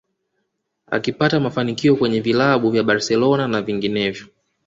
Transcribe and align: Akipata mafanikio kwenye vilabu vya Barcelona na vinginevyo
Akipata 0.87 1.39
mafanikio 1.39 1.95
kwenye 1.95 2.21
vilabu 2.21 2.71
vya 2.71 2.83
Barcelona 2.83 3.47
na 3.47 3.61
vinginevyo 3.61 4.27